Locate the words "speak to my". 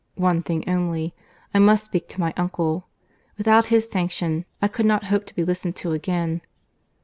1.85-2.33